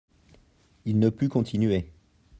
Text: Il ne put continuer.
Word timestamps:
Il 0.85 0.97
ne 0.97 1.11
put 1.11 1.29
continuer. 1.29 1.91